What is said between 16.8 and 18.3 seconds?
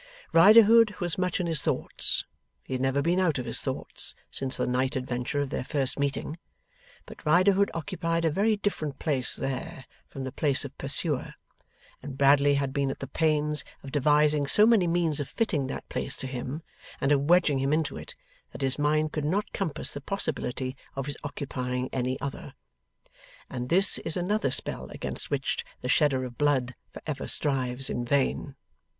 and of wedging him into it,